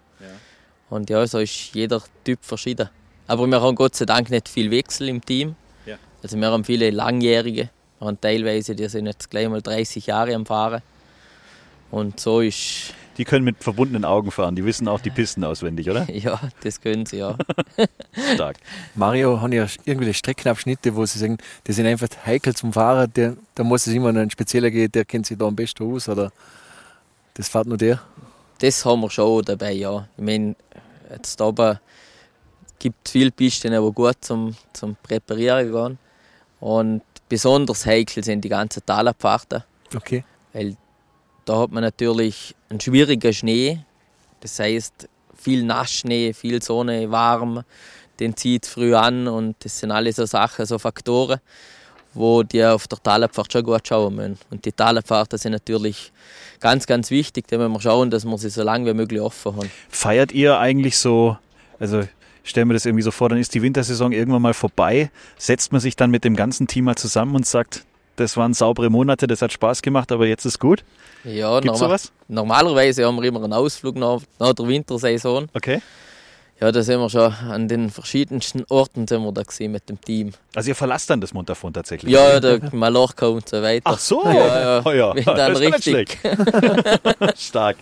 [0.90, 2.90] Und ja, so ist jeder Typ verschieden.
[3.28, 5.56] Aber wir haben Gott sei Dank nicht viel Wechsel im Team.
[6.24, 10.46] Also wir haben viele Langjährige, haben teilweise, die sind jetzt gleich mal 30 Jahre am
[10.46, 10.82] Fahren.
[11.92, 15.90] Und so ist, Die können mit verbundenen Augen fahren, die wissen auch die Pisten auswendig,
[15.90, 16.08] oder?
[16.12, 17.36] ja, das können sie ja.
[18.36, 18.58] Stark.
[18.94, 23.12] Mario haben ja irgendwelche Streckenabschnitte, wo sie sagen, die sind einfach heikel zum Fahren.
[23.16, 26.08] Der, da muss es immer ein spezieller gehen, der kennt sich da am besten aus.
[26.08, 26.32] Oder
[27.34, 28.00] das fährt nur der.
[28.60, 30.08] Das haben wir schon dabei, ja.
[30.16, 30.56] Ich meine,
[31.10, 31.80] jetzt oben
[32.78, 36.00] gibt es viele Pisten, die gut zum, zum Präparieren gehen.
[36.60, 39.64] Und besonders heikel sind die ganzen Talabfahrten,
[39.96, 40.24] Okay.
[40.54, 40.76] weil
[41.46, 43.80] da hat man natürlich einen schwierigen Schnee.
[44.42, 47.64] Das heißt, viel Nassschnee, viel Sonne, warm,
[48.20, 51.40] den zieht früh an und das sind alles so Sachen, so Faktoren,
[52.14, 54.38] wo die auf der Talabfahrt schon gut schauen müssen.
[54.50, 56.12] Und die Talabfahrten sind natürlich
[56.60, 59.56] ganz, ganz wichtig, da müssen wir schauen, dass wir sie so lange wie möglich offen
[59.56, 59.72] haben.
[59.90, 61.38] Feiert ihr eigentlich so,
[61.80, 62.04] also
[62.50, 65.82] stelle mir das irgendwie so vor, dann ist die Wintersaison irgendwann mal vorbei, setzt man
[65.82, 67.84] sich dann mit dem ganzen Team mal zusammen und sagt,
[68.16, 70.84] das waren saubere Monate, das hat Spaß gemacht, aber jetzt ist gut.
[71.24, 72.12] Ja, Gibt's norma- sowas?
[72.28, 75.50] normalerweise haben wir immer einen Ausflug nach, nach der Wintersaison.
[75.54, 75.82] Okay.
[76.60, 80.02] Ja, da sind wir schon an den verschiedensten Orten sind wir da gewesen mit dem
[80.02, 80.32] Team.
[80.56, 82.12] Also ihr verlasst dann das Montafon tatsächlich.
[82.12, 83.84] Ja, da Mallorca und so weiter.
[83.86, 84.82] Ach so, Ja, ja.
[84.84, 85.14] Oh ja.
[85.16, 86.20] Wenn dann das ist ja nicht richtig.
[87.38, 87.78] Stark.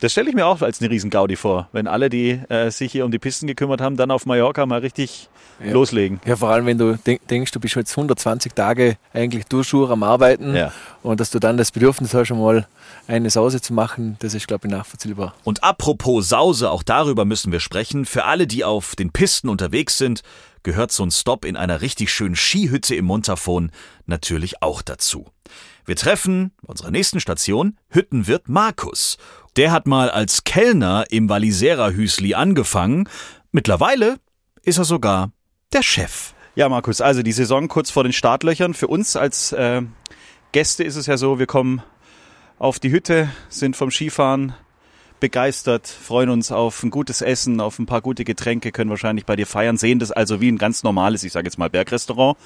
[0.00, 2.92] Das stelle ich mir auch als eine riesen Gaudi vor, wenn alle, die äh, sich
[2.92, 5.28] hier um die Pisten gekümmert haben, dann auf Mallorca mal richtig
[5.64, 5.72] Ja.
[5.72, 6.20] loslegen.
[6.26, 10.02] Ja, vor allem, wenn du denk, denkst, du bist jetzt 120 Tage eigentlich durchschur am
[10.02, 10.70] Arbeiten Ja.
[11.02, 12.66] und dass du dann das Bedürfnis hast, schon mal
[13.08, 15.34] eine Sause zu machen, das ist, glaube ich, nachvollziehbar.
[15.44, 18.04] Und apropos Sause, auch darüber müssen wir sprechen.
[18.04, 20.22] Für alle, die auf den Pisten unterwegs sind,
[20.62, 23.70] gehört so ein Stopp in einer richtig schönen Skihütte im Montafon
[24.04, 25.26] natürlich auch dazu.
[25.86, 29.18] Wir treffen bei unserer nächsten Station Hüttenwirt Markus.
[29.54, 33.08] Der hat mal als Kellner im Walisera Hüsli angefangen.
[33.52, 34.16] Mittlerweile
[34.64, 35.30] ist er sogar
[35.72, 36.34] der Chef.
[36.56, 38.74] Ja, Markus, also die Saison kurz vor den Startlöchern.
[38.74, 39.82] Für uns als äh,
[40.50, 41.82] Gäste ist es ja so, wir kommen
[42.58, 44.54] auf die Hütte, sind vom Skifahren
[45.20, 49.36] begeistert, freuen uns auf ein gutes Essen, auf ein paar gute Getränke, können wahrscheinlich bei
[49.36, 52.36] dir feiern, sehen das also wie ein ganz normales, ich sage jetzt mal Bergrestaurant.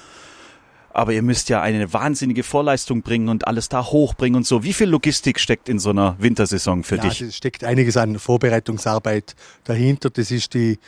[0.93, 4.63] Aber ihr müsst ja eine wahnsinnige Vorleistung bringen und alles da hochbringen und so.
[4.63, 7.21] Wie viel Logistik steckt in so einer Wintersaison für ja, dich?
[7.21, 10.09] Es steckt einiges an Vorbereitungsarbeit dahinter.
[10.09, 10.79] Das ist die,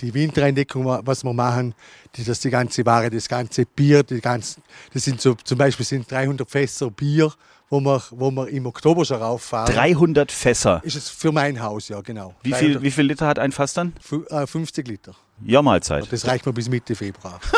[0.00, 1.74] die Wintereindeckung, was wir machen,
[2.16, 5.86] die, das die ganze Ware, das ganze Bier, die ganzen, das sind so, zum Beispiel
[5.86, 7.32] sind 300 Fässer Bier,
[7.70, 9.72] wo wir, wo wir im Oktober schon rauffahren.
[9.72, 10.80] 300 Fässer.
[10.84, 12.34] Ist es für mein Haus, ja, genau.
[12.42, 13.92] Wie viel, wie viel Liter hat ein Fass dann?
[14.06, 15.14] Fü- äh, 50 Liter.
[15.44, 16.12] Ja, Mahlzeit.
[16.12, 17.40] Das reicht mir bis Mitte Februar.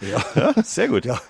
[0.00, 1.04] Ja, sehr gut.
[1.04, 1.20] Ja.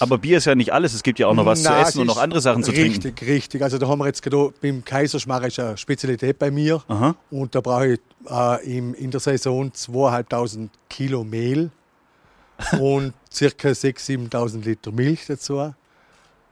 [0.00, 0.92] Aber Bier ist ja nicht alles.
[0.94, 2.70] Es gibt ja auch noch was Na, zu es essen und noch andere Sachen zu
[2.72, 3.08] richtig, trinken.
[3.18, 3.62] Richtig, richtig.
[3.62, 6.82] Also da haben wir jetzt gerade beim Kaiserschmarr ist eine Spezialität bei mir.
[6.88, 7.14] Aha.
[7.30, 11.70] Und da brauche ich äh, im, in der Saison 2'500 Kilo Mehl
[12.80, 15.72] und circa 6'000, 7'000 Liter Milch dazu.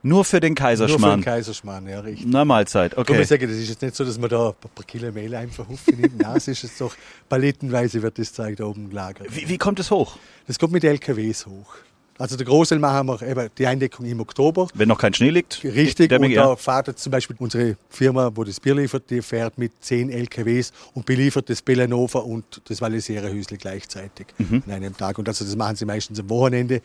[0.03, 1.21] Nur für den Nur für den Kaiserschmarrn.
[1.23, 2.27] Kaiserschmarrn, ja, richtig.
[2.29, 3.21] Na, Mahlzeit, okay.
[3.21, 5.69] ich sage, das ist jetzt nicht so, dass man da ein paar Kilo Mehl einfach
[5.69, 6.19] aufnimmt.
[6.23, 6.95] Nein, es ist jetzt doch
[7.29, 9.29] palettenweise wird das Zeug da oben gelagert.
[9.31, 10.17] Wie, wie kommt es hoch?
[10.47, 11.75] Das kommt mit LKWs hoch.
[12.19, 14.69] Also der Großteil machen wir eben die Eindeckung im Oktober.
[14.75, 15.65] Wenn noch kein Schnee liegt?
[15.65, 16.49] Richtig, Dämmig, und ja.
[16.49, 20.11] da fährt jetzt zum Beispiel unsere Firma, wo das Bier liefert, die fährt mit 10
[20.11, 24.63] LKWs und beliefert das Bellanova und das Vallisera-Hüsli gleichzeitig Mhm.
[24.67, 25.19] an einem Tag.
[25.19, 26.83] Und also das machen sie meistens am Wochenende,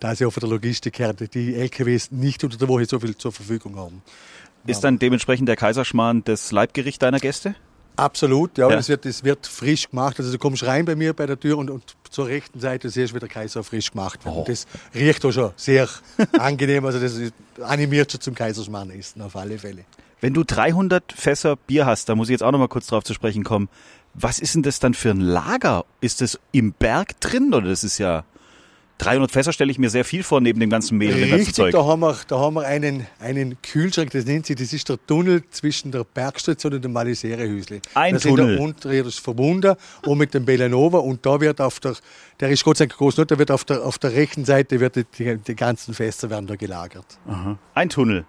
[0.00, 3.16] da sie auch von der Logistik her die LKWs nicht unter der Woche so viel
[3.16, 4.02] zur Verfügung haben.
[4.66, 7.54] Ist dann dementsprechend der Kaiserschmarrn das Leibgericht deiner Gäste?
[7.96, 8.68] Absolut, ja.
[8.68, 8.76] Ja.
[8.76, 10.20] Das, wird, das wird frisch gemacht.
[10.20, 13.10] Also du kommst rein bei mir bei der Tür und, und zur rechten Seite siehst
[13.10, 14.34] du, wie der Kaiser frisch gemacht wird.
[14.34, 14.40] Oh.
[14.40, 15.88] Und das riecht auch schon sehr
[16.38, 16.84] angenehm.
[16.84, 17.18] Also das
[17.60, 19.84] animiert schon zum Kaiserschmarrn essen, auf alle Fälle.
[20.20, 23.02] Wenn du 300 Fässer Bier hast, da muss ich jetzt auch noch mal kurz drauf
[23.02, 23.68] zu sprechen kommen.
[24.14, 25.84] Was ist denn das dann für ein Lager?
[26.00, 28.24] Ist das im Berg drin oder das ist ja
[28.98, 31.36] 300 Fässer stelle ich mir sehr viel vor neben dem ganzen Mehl und dem ganzen
[31.46, 31.72] Richtig, Zeug.
[31.72, 34.98] da haben wir, da haben wir einen, einen Kühlschrank, das nennt sich, das ist der
[35.06, 37.80] Tunnel zwischen der Bergstation und dem Malisere-Hüsli.
[37.94, 38.56] Ein sind Tunnel.
[38.56, 41.94] da unterirdisch verbunden und mit dem Bellanova und da wird auf der,
[42.40, 44.80] der ist Gott sei Dank groß, nicht, da wird auf der, auf der rechten Seite
[44.80, 47.18] wird die, die, die ganzen Fässer werden da gelagert.
[47.28, 47.56] Aha.
[47.74, 48.24] Ein Tunnel.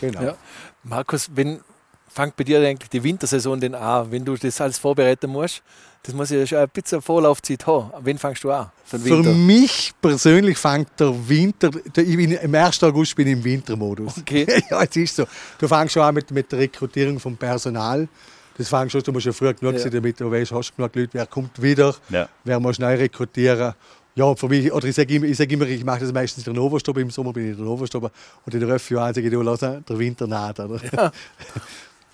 [0.00, 0.22] Genau.
[0.22, 0.36] Ja.
[0.82, 1.60] Markus, wenn
[2.08, 5.62] fängt bei dir eigentlich die Wintersaison denn an, wenn du das alles vorbereiten musst?
[6.02, 7.90] Das muss ja schon ein bisschen Vorlaufzeit haben.
[8.00, 8.70] Wann fängst du an?
[8.84, 9.32] Für Für Winter?
[9.34, 12.82] mich persönlich fängt der Winter, der, ich bin, im 1.
[12.84, 14.16] August bin ich im Wintermodus.
[14.18, 14.46] Okay.
[14.70, 15.24] ja, es ist so.
[15.58, 18.08] Du fängst schon an mit, mit der Rekrutierung vom Personal.
[18.56, 19.80] Das fängst schon, du musst ja früh genug Ja.
[19.80, 22.28] sein, damit du weißt, hast du genug Leute, wer kommt wieder, Ja.
[22.44, 23.74] wer muss neu rekrutieren.
[24.14, 26.54] Ja, für mich, oder ich sage immer, ich, sag immer, ich mache das meistens in
[26.54, 28.10] der Novastube, im Sommer bin ich in der Novastube
[28.46, 30.58] und in der Röffi sage ich, du, lass der Winter naht.
[30.58, 31.12] Oder?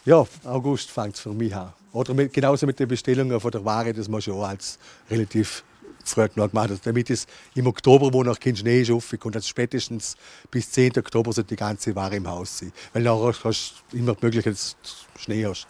[0.04, 0.26] Ja.
[0.44, 1.72] August fängt es für mich an.
[1.94, 5.62] Oder mit, genauso mit den Bestellungen von der Ware, das ich auch als relativ
[6.04, 9.48] früh genug machen, also damit es im Oktober, wo noch kein Schnee ist, aufkommt, also
[9.48, 10.16] spätestens
[10.50, 10.98] bis 10.
[10.98, 12.72] Oktober sollte die ganze Ware im Haus sein.
[12.92, 15.68] Weil nachher hast du immer die Möglichkeit, dass du Schnee hast.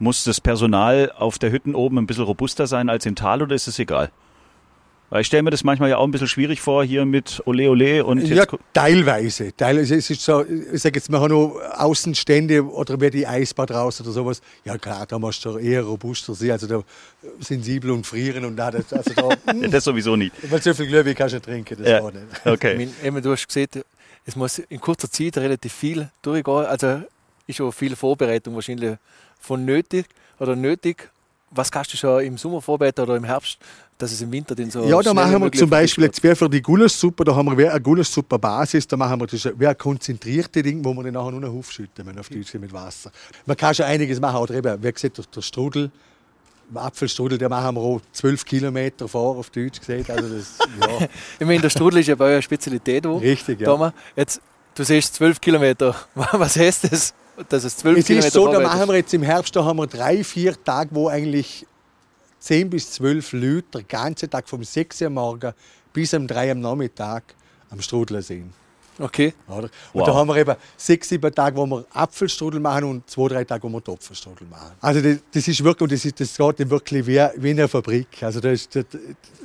[0.00, 3.54] Muss das Personal auf der Hütten oben ein bisschen robuster sein als im Tal oder
[3.54, 4.10] ist es egal?
[5.10, 7.68] Weil ich stelle mir das manchmal ja auch ein bisschen schwierig vor, hier mit Ole
[7.68, 9.54] Ole und Ja, teilweise.
[9.56, 9.96] teilweise.
[9.96, 14.00] Es ist so, ich sage jetzt, wir haben noch Außenstände oder wie die Eisbad raus
[14.00, 14.40] oder sowas.
[14.64, 16.82] Ja klar, da musst du eher robuster sein, also da
[17.40, 20.32] sensibel und frieren und da, das- also da, Ja, das sowieso nicht.
[20.48, 22.00] weil so viel Glühwein kannst du nicht trinken, das Ja.
[22.02, 22.24] auch nicht.
[22.44, 22.76] Ich Okay.
[22.76, 23.68] meine, eben, du hast gesehen,
[24.24, 26.54] es muss in kurzer Zeit relativ viel durchgehen.
[26.66, 27.02] Also
[27.48, 28.96] ist schon viel Vorbereitung wahrscheinlich
[29.40, 30.06] von nötig
[30.38, 31.10] oder nötig.
[31.52, 33.58] Was kannst du schon im Sommer vorbereiten oder im Herbst,
[33.98, 36.62] dass es im Winter den so Ja, da machen wir zum Beispiel jetzt für die
[36.62, 40.94] Gulaschsuppe, da haben wir eine Gulaschsuppe-Basis, da machen wir das wie ein konzentrierte Ding, wo
[40.94, 43.10] wir dann nachher nur noch aufschütten, wenn auf Deutsch mit Wasser.
[43.46, 45.90] Man kann schon einiges machen, oder eben, wie gesagt, der- der Strudel,
[46.72, 51.08] der Apfelstrudel, den machen wir auch zwölf Kilometer vor, auf Deutsch gesagt, also das, ja,
[51.40, 53.04] Ich meine, der Strudel ist ja bei euch eine Spezialität.
[53.08, 53.20] Auch.
[53.20, 53.66] richtig, ja.
[53.66, 54.40] Thomas, jetzt,
[54.76, 55.96] du siehst zwölf Kilometer.
[56.14, 57.12] Was heißt das?
[57.48, 59.86] Dass es zwölf Kilometer ist so, da machen wir jetzt im Herbst, da haben wir
[59.86, 61.66] drei, vier Tage, wo eigentlich
[62.40, 65.52] 10 bis 12 Leute den ganzen Tag vom 6 Uhr am Morgen
[65.92, 67.22] bis um 3 Uhr am Nachmittag
[67.70, 68.52] am Strudel sehen.
[69.00, 69.34] Okay.
[69.48, 69.64] Oder?
[69.92, 70.06] Und Wow.
[70.06, 73.62] da haben wir eben sechs, sieben Tage, wo wir Apfelstrudel machen und zwei, drei Tage,
[73.64, 74.72] wo wir Topfenstrudel machen.
[74.80, 77.68] Also das, das ist wirklich, und das, ist, das geht wirklich wie, wie in einer
[77.68, 78.08] Fabrik.
[78.22, 78.84] Also das ist, das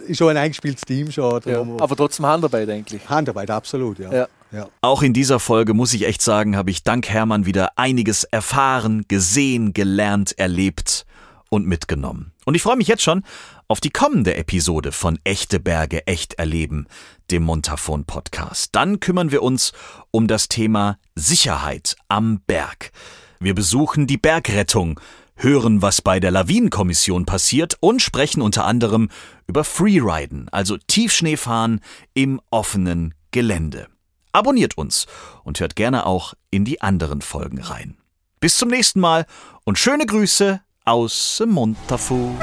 [0.07, 1.31] ist schon ein eingespieltes Team schon.
[1.33, 1.51] Oder?
[1.51, 1.61] Ja.
[1.79, 3.07] Aber trotzdem Handarbeit eigentlich.
[3.09, 4.11] Handarbeit, absolut, ja.
[4.11, 4.27] Ja.
[4.51, 4.67] ja.
[4.81, 9.05] Auch in dieser Folge muss ich echt sagen, habe ich dank Hermann wieder einiges erfahren,
[9.07, 11.05] gesehen, gelernt, erlebt
[11.49, 12.31] und mitgenommen.
[12.45, 13.23] Und ich freue mich jetzt schon
[13.67, 16.88] auf die kommende Episode von Echte Berge echt erleben,
[17.31, 18.69] dem Montafon Podcast.
[18.73, 19.73] Dann kümmern wir uns
[20.12, 22.91] um das Thema Sicherheit am Berg.
[23.39, 24.99] Wir besuchen die Bergrettung,
[25.36, 29.10] hören, was bei der Lawinenkommission passiert und sprechen unter anderem
[29.47, 31.81] über Freeriden, also Tiefschneefahren
[32.13, 33.88] im offenen Gelände.
[34.31, 35.08] Abonniert uns
[35.43, 37.97] und hört gerne auch in die anderen Folgen rein.
[38.39, 39.25] Bis zum nächsten Mal
[39.63, 42.37] und schöne Grüße aus dem Montafon.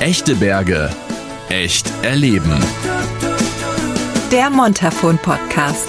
[0.00, 0.90] Echte Berge.
[1.48, 2.60] Echt erleben.
[4.32, 5.86] Der Montafon Podcast.